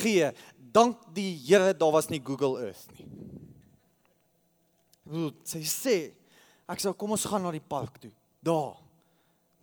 [0.00, 0.30] gee.
[0.74, 3.06] Dank die Here, daar was nie Google Earth nie.
[5.04, 5.96] Hoe sy sê,
[6.70, 8.12] ek sê kom ons gaan na die park toe.
[8.44, 8.78] Daar.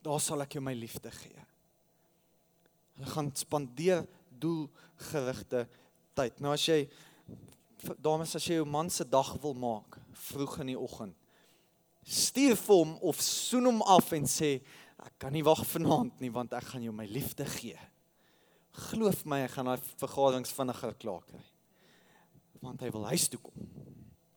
[0.05, 1.45] Daar sal ek jou my liefde gee.
[2.97, 4.05] Hulle gaan spandeer
[4.41, 5.65] doelgerigte
[6.17, 6.37] tyd.
[6.41, 6.83] Nou as jy
[8.01, 9.97] dames as jy jou man se dag wil maak
[10.29, 11.17] vroeg in die oggend
[12.11, 14.57] stuur vir hom of soen hom af en sê
[15.01, 17.77] ek kan nie wag vanaand nie want ek gaan jou my liefde gee.
[18.91, 21.41] Geloof my, ek gaan daai vergaderings vinniger klaar kry.
[22.61, 23.65] Want hy wil huis toe kom.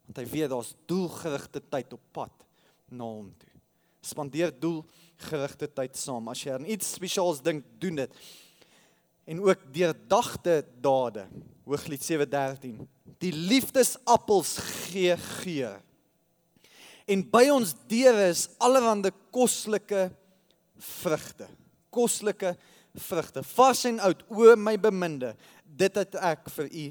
[0.07, 2.47] Want hy weet daar's doelgerigte tyd op pad
[2.91, 3.51] na hom toe.
[4.05, 6.31] Spandeer doelgerigte tyd saam.
[6.33, 8.19] As jy aan iets spesiaals dink, doen dit.
[9.31, 11.27] En ook deurdagte dade.
[11.65, 12.83] Hooglied 7:13.
[13.23, 14.59] Die liefdesappels
[14.91, 15.81] gee geur
[17.07, 20.09] en by ons deure is allerlei koslike
[21.03, 21.49] vrugte.
[21.95, 22.55] Koslike
[22.95, 26.85] vrugte, vars en oud, o my beminde, dit het ek vir u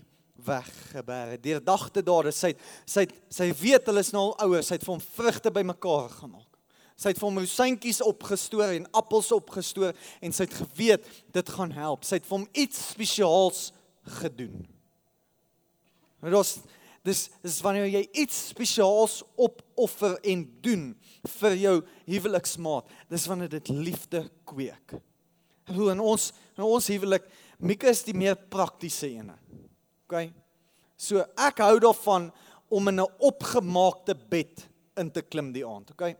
[0.43, 1.37] weggeberg.
[1.43, 2.53] Deurdagte dade, sy
[2.89, 6.49] sy sy weet hulle is nou al ouer, sy het vir hom vrugte bymekaar gemaak.
[6.99, 11.73] Sy het vir hom rosientjies opgestoor en appels opgestoor en sy het geweet dit gaan
[11.73, 12.05] help.
[12.05, 13.71] Sy het vir hom iets spesiaals
[14.21, 14.67] gedoen.
[16.21, 16.61] Maar dit
[17.03, 20.85] Dis dis wanneer jy iets spesiaals opoffer en doen
[21.39, 21.73] vir jou
[22.07, 22.87] huweliksmaat.
[23.11, 24.95] Dis wanneer dit liefde kweek.
[25.73, 27.25] Hoe in ons in ons huwelik,
[27.59, 29.35] Mika is die meer praktiese ene.
[30.05, 30.29] OK.
[30.99, 32.29] So ek hou daarvan
[32.69, 36.15] om in 'n opgemaakte bed in te klim die aand, OK?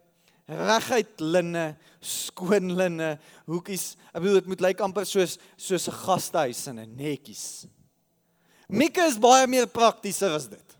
[0.48, 3.96] Reguit linne, skoon linne, hoekies.
[4.13, 7.67] Ek bedoel dit moet lyk amper soos soos 'n gastehuis in 'n netjies.
[8.67, 10.78] Mika is baie meer praktieser as dit.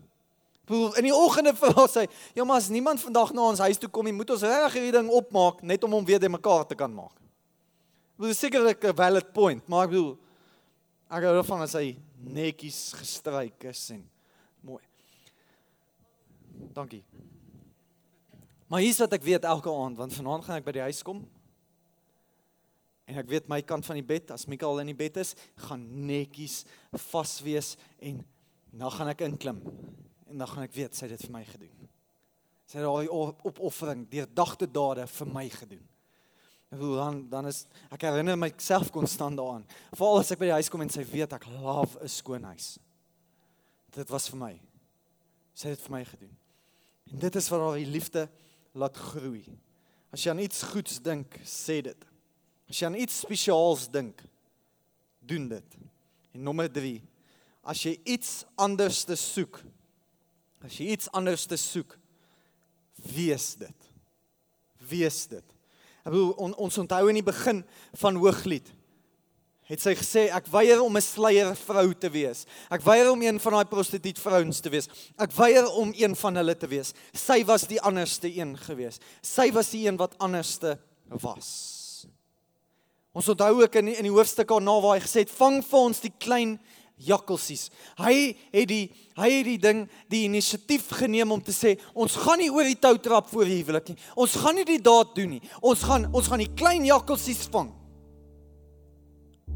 [0.70, 3.90] Boel in die oggende vra sy, "Ja, maar as niemand vandag na ons huis toe
[3.90, 6.76] kom nie, moet ons regtig hierdie ding opmaak net om hom weer te mekaar te
[6.76, 7.16] kan maak."
[8.18, 10.18] Boel sekerlik 'n valid point, maar ek bedoel
[11.10, 14.10] ek hou daarvan as hy netjies gestryk is en
[14.62, 14.82] mooi.
[16.74, 17.04] Dankie.
[18.68, 21.28] Maar hier's wat ek weet elke aand, want vanaand gaan ek by die huis kom.
[23.10, 25.34] En ek weet my kant van die bed, as Mikael in die bed is,
[25.66, 26.62] gaan netjies
[27.10, 28.22] vas wees en
[28.74, 29.60] dan gaan ek inklim.
[30.32, 31.90] En dan gaan ek weet sy het dit vir my gedoen.
[32.70, 35.84] Sy het daai opoffering deur dagte dade vir my gedoen.
[36.74, 39.66] En dan dan is ek herinner myself konstant daaraan.
[39.94, 42.80] Veral as ek by die huis kom en sy weet ek love 'n skoon huis.
[43.94, 44.54] Dit was vir my.
[45.54, 46.38] Sy het dit vir my gedoen.
[47.12, 48.30] En dit is wat haar liefde
[48.74, 49.46] laat groei.
[50.12, 52.06] As jy aan iets goeds dink, sê dit.
[52.74, 54.18] As jy aan iets spesiaals dink,
[55.22, 55.76] doen dit.
[56.34, 56.96] En nommer 3,
[57.70, 59.60] as jy iets anders te soek,
[60.66, 61.94] as jy iets anders te soek,
[63.14, 63.92] wees dit.
[64.90, 65.46] Wees dit.
[66.02, 67.62] Ek bedoel on, ons onthou in die begin
[68.02, 68.74] van Hooglied
[69.70, 72.46] het sy gesê ek weier om 'n sluier vrou te wees.
[72.74, 74.90] Ek weier om een van daai prostituut vrouens te wees.
[75.18, 76.94] Ek weier om een van hulle te wees.
[77.14, 79.00] Sy was die anderste een gewees.
[79.22, 81.73] Sy was die een wat anderste was.
[83.14, 85.80] Ons onthou ook in die, in die hoofstuk daarna waar hy gesê het vang vir
[85.80, 86.56] ons die klein
[87.04, 87.68] jakkalsies.
[88.02, 88.86] Hy het die
[89.20, 92.80] hy het die ding die inisiatief geneem om te sê ons gaan nie oor die
[92.82, 94.00] tou trap voor die huwelik nie.
[94.18, 95.44] Ons gaan nie die daad doen nie.
[95.62, 97.70] Ons gaan ons gaan die klein jakkalsies vang.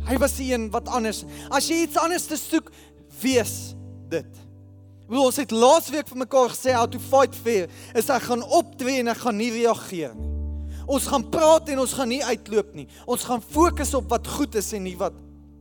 [0.05, 1.23] Hy was die een wat anders.
[1.49, 2.69] As jy iets anders te soek,
[3.23, 3.73] wees
[4.11, 4.45] dit.
[5.09, 9.01] Wil ons het laasweek vir mekaar gesê how to fight fear is ek gaan optree
[9.01, 10.36] en ek gaan nie reageer nie.
[10.87, 12.87] Ons gaan praat en ons gaan nie uitloop nie.
[13.05, 15.15] Ons gaan fokus op wat goed is en nie wat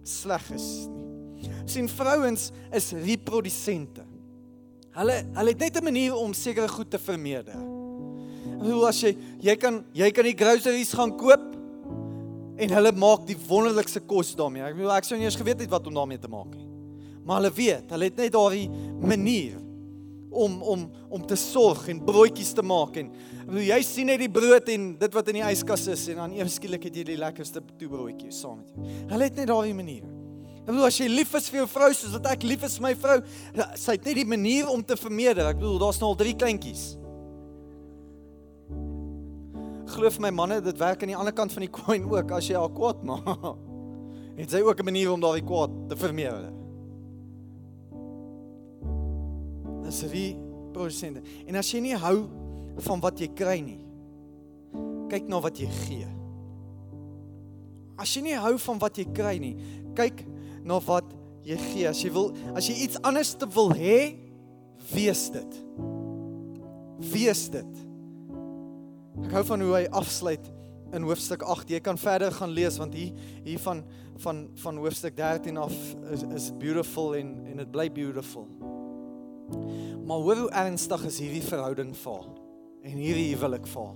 [0.07, 1.51] sleg is nie.
[1.67, 4.05] sien vrouens is reprodusente.
[4.95, 7.59] Hulle hulle het net 'n manier om sekere goed te vermeerder.
[8.63, 11.57] Hoe as jy jy kan jy kan die groceries gaan koop
[12.57, 14.65] En hulle maak die wonderlikste kos daarmee.
[14.65, 16.65] Ek bedoel ek sou nie eens geweet het wat om daarmee te maak nie.
[17.27, 18.69] Maar hulle weet, hulle het net daardie
[19.03, 19.59] manier
[20.31, 23.13] om om om te sorg en broodjies te maak en
[23.47, 26.37] bedoel jy sien net die brood en dit wat in die yskas is en dan
[26.37, 28.93] eers skielik het jy die lekkerste toebroodjies saam met jou.
[29.15, 30.05] Hulle het net daardie manier.
[30.67, 32.89] Ek bedoel as jy lief is vir jou vrou soos wat ek lief is vir
[32.89, 33.19] my vrou,
[33.79, 35.53] sy het net die manier om te vermeerder.
[35.53, 36.97] Ek bedoel daar's nou al drie kleintjies
[39.97, 42.51] glo vir my manne, dit werk aan die ander kant van die coin ook as
[42.51, 43.47] jy haar kwaad maak.
[44.37, 46.56] Het sy ook 'n manier om daardie kwaad te vermeerder.
[49.87, 50.35] Dis wie
[50.75, 51.23] prosente.
[51.47, 52.27] En as jy nie hou
[52.87, 53.79] van wat jy kry nie,
[55.11, 56.09] kyk na wat jy gee.
[57.97, 59.55] As jy nie hou van wat jy kry nie,
[59.97, 60.25] kyk
[60.67, 61.09] na wat
[61.47, 61.87] jy gee.
[61.89, 64.01] As jy wil as jy iets anders te wil hê,
[64.91, 65.59] wees dit.
[67.15, 67.83] Wees dit.
[69.25, 70.53] Ek hou van hoe hy afsluit
[70.97, 71.73] in hoofstuk 8.
[71.73, 73.15] Jy kan verder gaan lees want hier
[73.47, 73.85] hier van
[74.23, 75.75] van van hoofstuk 13 af
[76.13, 78.49] is is beautiful en en dit bly beautiful.
[80.07, 82.27] Maar hoe hoe ernstig is hierdie verhouding vir
[82.87, 83.95] en hierdie huwelik vir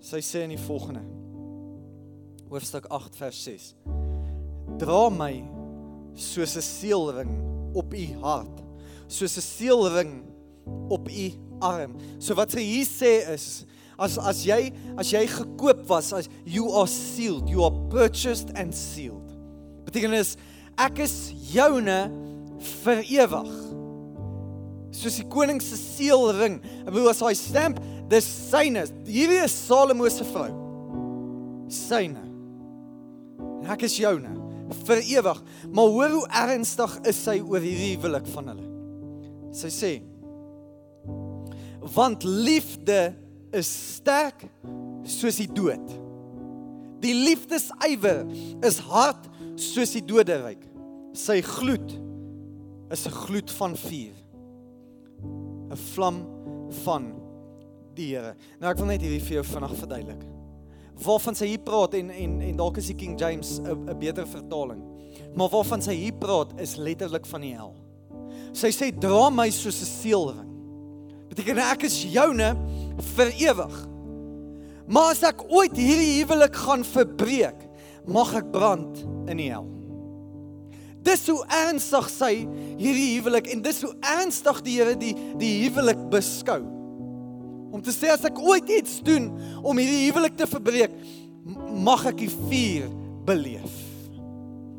[0.00, 1.02] Sy sê in die volgende
[2.48, 3.64] hoofstuk 8 vers 6.
[4.80, 5.32] Dra my
[6.16, 7.32] soos 'n seelring
[7.74, 8.62] op u hart,
[9.06, 10.22] soos 'n seelring
[10.88, 11.96] op u arm.
[12.18, 13.66] So wat sy hier sê is
[13.98, 18.74] as as jy as jy gekoop was, as you are sealed, you are purchased and
[18.74, 19.26] sealed.
[19.84, 20.36] Beteken is
[20.78, 22.27] ek is joune
[22.58, 23.52] vir ewig.
[24.98, 26.58] Soos die koning se seelring.
[26.84, 27.78] Ek bedoel as hy stamp,
[28.10, 28.86] dis syne.
[29.06, 30.50] Hierdie is Salomo se vrou.
[31.72, 32.24] Syne.
[33.60, 34.34] En ek is joune
[34.88, 35.42] vir ewig.
[35.72, 38.68] Maar hoor hoe ernstig is sy oor hierdie huwelik van hulle.
[39.56, 39.92] Sy sê
[41.94, 43.14] want liefde
[43.56, 44.42] is sterk
[45.08, 45.94] soos die dood.
[47.00, 48.26] Die liefdesywer
[48.66, 50.60] is hard soos die doderyk.
[51.16, 51.94] Sy gloed
[52.90, 54.14] is 'n gloed van vuur.
[55.70, 56.26] 'n Vlam
[56.84, 57.12] van
[57.94, 58.34] die Here.
[58.60, 60.24] Nou ek wil net hierdie vir jou vinnig verduidelik.
[61.04, 64.26] Waarvan sy hier praat en en en dalk is die King James 'n 'n beter
[64.26, 64.82] vertaling.
[65.34, 67.74] Maar waarvan sy hier praat is letterlik van die hel.
[68.52, 70.48] Sy sê dra my soos 'n seelring
[71.28, 72.56] beteken ek is joune
[73.14, 73.88] vir ewig.
[74.88, 77.66] Maar as ek ooit hierdie huwelik gaan verbreek,
[78.08, 79.77] mag ek brand in die hel.
[81.08, 82.32] Dis hoe ernstig sy
[82.76, 86.60] hierdie huwelik en dis hoe ernstig die Here die die huwelik beskou.
[87.72, 89.30] Om te sê as ek ooit iets doen
[89.62, 90.92] om hierdie huwelik te verbreek,
[91.84, 92.90] mag ek die vuur
[93.28, 93.84] beleef.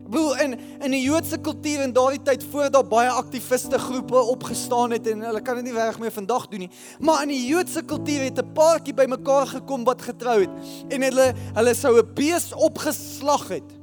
[0.09, 4.95] Bro in in die Joodse kultuur in daardie tyd voor daar baie aktiviste groepe opgestaan
[4.97, 6.71] het en hulle kan dit nie reg meer vandag doen nie.
[6.99, 10.53] Maar in die Joodse kultuur het 'n paartjie bymekaar gekom wat getrou het
[10.89, 13.78] en hulle hulle sou 'n bees opgeslag het.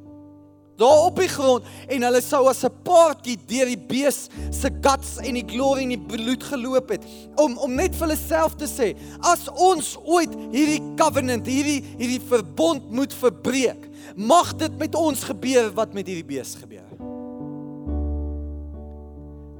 [0.77, 5.17] Daar op die grond en hulle sou as 'n party deur die bees se guts
[5.19, 7.05] en die glory en die bloed geloop het
[7.37, 12.21] om om net vir hulle self te sê as ons ooit hierdie covenant hierdie hierdie
[12.21, 16.87] verbond moet verbreek mag dit met ons gebeur wat met hierdie bees gebeur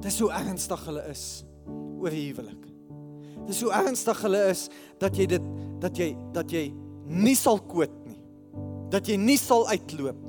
[0.07, 1.23] Dis hoe ernstig hulle is
[1.67, 2.63] oor die huwelik.
[3.47, 4.67] Dis hoe ernstig hulle is
[5.01, 6.69] dat jy dit dat jy dat jy
[7.07, 8.19] nie sal koot nie.
[8.93, 10.26] Dat jy nie sal uitloop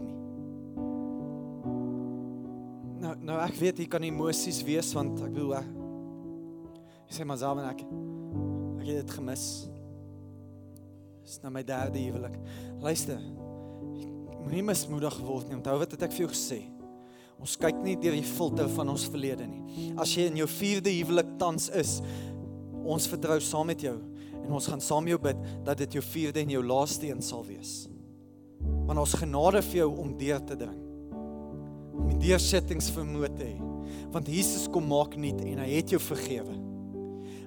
[3.28, 7.66] Nou ek weet hier kan emosies wees want ek bedoel ek sê maar self en
[7.68, 9.44] ek ek het dit gemis.
[11.26, 12.38] Dis nou my derde huwelik.
[12.80, 13.20] Luister.
[14.38, 15.58] Moenie mismoedig word nie.
[15.58, 16.62] Onthou wat het ek vir jou gesê?
[17.36, 19.92] Ons kyk nie deur die filter van ons verlede nie.
[20.00, 21.98] As jy in jou 4de huwelik tans is,
[22.80, 23.98] ons vertrou saam met jou
[24.40, 27.44] en ons gaan saam jou bid dat dit jou 4de en jou laaste een sal
[27.44, 27.82] wees.
[28.88, 30.87] Want ons genade vir jou om deur te dring.
[31.98, 33.56] Om die deursettings vermoë te hê.
[34.14, 36.56] Want Jesus kom maak nuut en hy het jou vergewe.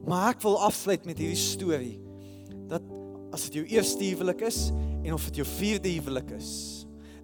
[0.07, 1.97] Maar ek wil afsluit met hierdie storie
[2.69, 2.85] dat
[3.31, 4.69] as dit jou eerste huwelik is
[5.03, 6.49] en of dit jou 4de huwelik is,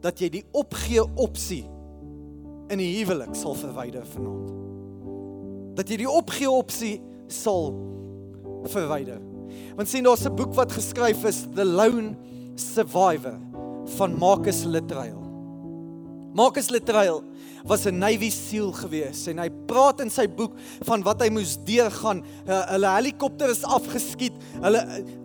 [0.02, 1.64] dat jy die opgee opsie
[2.72, 4.54] in die huwelik sal verwyder vanaand.
[5.78, 6.96] Dat jy die opgee opsie
[7.32, 7.72] sal
[8.68, 9.22] verwyder.
[9.78, 12.16] Want sien daar's 'n boek wat geskryf is The Lone
[12.56, 13.40] Survivor
[13.98, 15.27] van Marcus Luttrell.
[16.38, 17.24] Marcus Luttrell
[17.66, 20.54] was 'n Navy SEAL gewees en hy praat in sy boek
[20.86, 22.20] van wat hy moes deurgaan.
[22.46, 24.36] Hulle helikopter is afgeskiet.
[24.62, 24.84] Hulle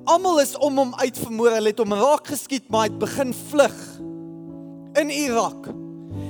[0.09, 1.53] almal is om hom uitvermoor.
[1.59, 3.77] Hulle het hom raak geskiet, maar hy het begin vlug
[5.03, 5.69] in Irak.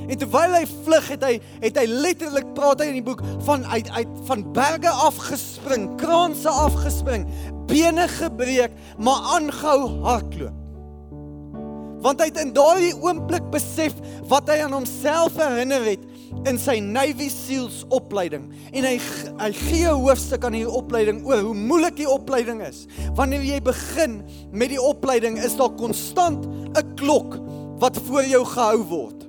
[0.09, 3.63] En terwyl hy vlug het hy het hy letterlik praat hy in die boek van
[3.71, 7.29] uit uit van berge afgespring, kraanse afgespring,
[7.71, 10.62] bene gebreek, maar aangehou hardloop.
[12.03, 13.95] Want hy het in daardie oomblik besef
[14.31, 16.03] wat hy aan homself herinner het
[16.49, 18.97] in sy Navy SEALs opleiding en hy
[19.39, 22.87] hy gee 'n hoofstuk aan hierdie opleiding oor hoe moeilik die opleiding is.
[23.15, 27.39] Wanneer jy begin met die opleiding is daar konstant 'n klok
[27.79, 29.29] wat voor jou gehou word.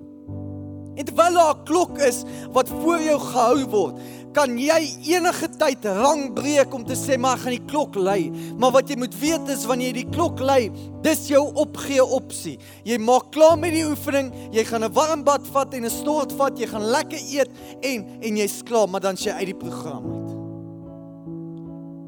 [0.95, 3.99] En terwyl daar 'n klok is wat voor jou gehou word,
[4.33, 4.79] kan jy
[5.13, 8.31] enige tyd rang breek om te sê maar gaan die klok lui.
[8.57, 10.71] Maar wat jy moet weet is wanneer jy die klok lui,
[11.05, 12.57] dis jou opgee opsie.
[12.87, 16.31] Jy maak klaar met die oefening, jy gaan 'n warm bad vat en 'n stort
[16.33, 20.03] vat, jy gaan lekker eet en en jy's klaar, maar dan jy uit die program
[20.13, 20.31] uit.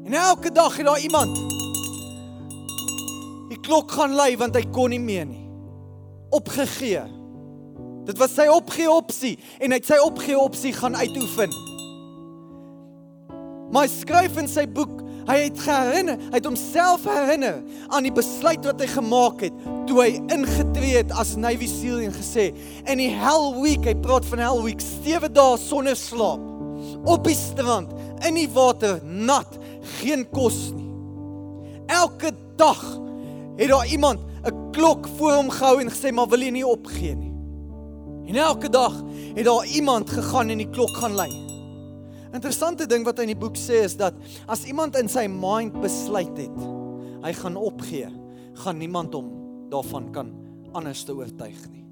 [0.06, 1.36] En elke dag het daar iemand
[3.48, 5.42] die klok gaan lui want hy kon nie meer nie.
[6.30, 7.02] Opgegee.
[8.06, 11.50] Dit was sy opgee opsie en hy het sy opgee opsie gaan uitoefen.
[13.72, 18.14] Maar hy skryf in sy boek, hy het geherinner, hy het homself herinner aan die
[18.14, 22.52] besluit wat hy gemaak het toe hy ingetree het as Navy SEAL en gesê,
[22.86, 26.40] "In die hell week, hy praat van hell week, sewe dae sonder slaap,
[27.04, 27.92] op die strand,
[28.26, 29.58] in die water, nat,
[30.00, 30.90] geen kos nie.
[31.86, 32.82] Elke dag
[33.56, 37.14] het daar iemand 'n klok voor hom gehou en gesê, "Maar wil jy nie opgee
[37.14, 37.32] nie?"
[38.26, 41.45] En elke dag het daar iemand gegaan en die klok gaan lui.
[42.36, 44.16] Interessante ding wat hy in die boek sê is dat
[44.50, 46.58] as iemand in sy mind besluit het,
[47.24, 48.10] hy gaan opgee,
[48.60, 49.30] gaan niemand hom
[49.72, 50.34] daarvan kan
[50.76, 51.86] anders te oortuig nie.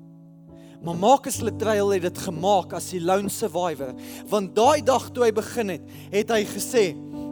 [0.85, 3.95] Maar Marcus Luttrell het dit gemaak as die lone survivor,
[4.29, 6.85] want daai dag toe hy begin het, het hy gesê,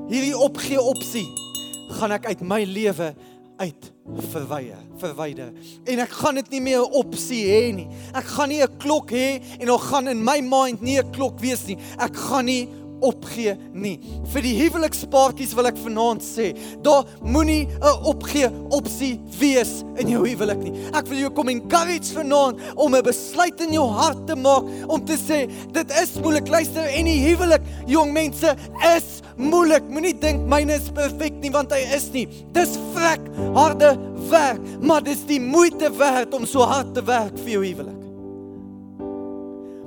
[0.08, 1.26] hierdie opgee opsie
[1.98, 3.12] gaan ek uit my lewe
[3.60, 3.88] uit
[4.32, 5.52] verwyder, verwyder.
[5.86, 7.88] En ek gaan dit nie meer 'n opsie hê nie.
[8.14, 11.38] Ek gaan nie 'n klok hê en dan gaan in my mind nie 'n klok
[11.40, 11.76] wees nie.
[11.98, 12.68] Ek gaan nie
[13.02, 13.96] opgee nie.
[14.32, 20.26] Vir die huwelikspaartjies wil ek vanaand sê, daar moenie 'n opgee opsie wees in jou
[20.26, 20.74] huwelik nie.
[20.94, 25.04] Ek wil jou kom encourage vanaand om 'n besluit in jou hart te maak om
[25.04, 28.56] te sê, dit is moeilik luister en die huwelik, jong mense,
[28.96, 29.82] is moeilik.
[29.88, 32.26] Moenie dink myne is perfek nie want hy is nie.
[32.52, 33.20] Dis vrek
[33.54, 33.98] harde
[34.30, 37.91] werk, maar dis die moeite werd om so hard te werk vir jou huwelik.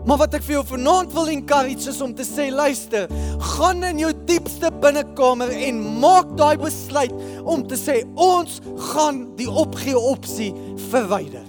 [0.05, 3.09] Maar wat ek vir jou vanaand wil encourage is om te sê luister,
[3.55, 8.59] gaan in jou diepste binnekamer en maak daai besluit om te sê ons
[8.91, 10.51] gaan die opgee opsie
[10.91, 11.45] verwyder.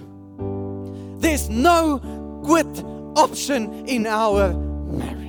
[1.20, 2.00] There's no
[2.48, 2.84] good
[3.16, 4.54] option in our
[4.88, 5.26] marriage.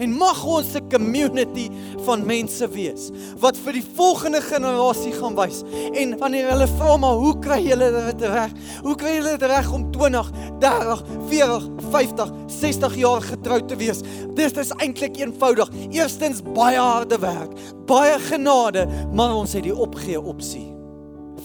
[0.00, 1.68] En mag ons 'n community
[2.04, 5.62] van mense wees wat vir die volgende generasie gaan wys.
[5.92, 8.52] En wanneer hulle vra maar hoe kry julle dit reg?
[8.82, 14.00] Hoe kry julle dit reg om 20, 30, 40, 50, 60 jaar getroud te wees?
[14.34, 15.68] Dit is eintlik eenvoudig.
[15.90, 17.52] Eerstens baie harde werk,
[17.86, 20.72] baie genade, maar ons het die opgee opsie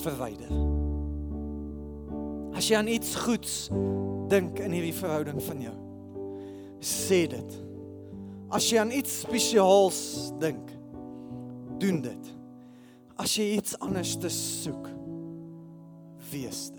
[0.01, 0.51] verwyder.
[2.56, 3.70] As jy aan iets goeds
[4.32, 5.76] dink in hierdie verhouding van jou,
[6.80, 7.64] sê dit.
[8.54, 10.00] As jy aan iets spesiaals
[10.41, 10.70] dink,
[11.82, 12.32] doen dit.
[13.18, 14.89] As jy iets anders te soek,
[16.32, 16.75] wees dit.